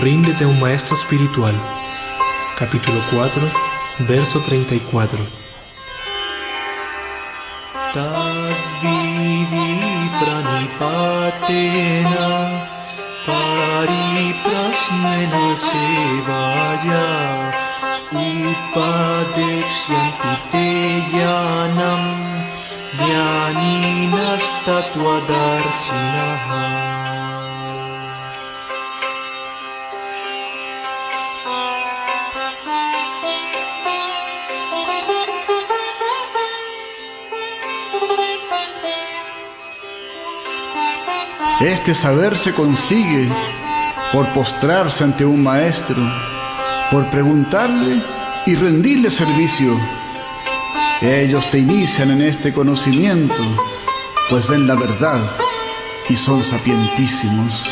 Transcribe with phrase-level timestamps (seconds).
[0.00, 1.54] Ríndete a un maestro espiritual.
[2.58, 3.42] Capítulo 4,
[4.08, 5.18] verso 34.
[7.92, 9.48] Tasvivi
[10.18, 12.28] pranipatena
[13.26, 17.08] pariprasnena sevaya
[18.12, 20.68] upadekshyanti te
[21.18, 22.02] yanam
[41.64, 43.28] Este saber se consigue
[44.12, 45.96] por postrarse ante un maestro,
[46.90, 48.02] por preguntarle
[48.46, 49.78] y rendirle servicio.
[51.00, 53.42] Ellos te inician en este conocimiento,
[54.28, 55.20] pues ven la verdad
[56.08, 57.64] y son sapientísimos.